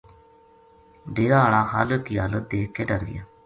ڈیرا 1.13 1.39
ہالا 1.43 1.61
خالق 1.71 2.01
کی 2.07 2.19
حالت 2.21 2.43
دیکھ 2.51 2.71
کے 2.75 2.83
ڈر 2.89 3.01
گیا 3.09 3.23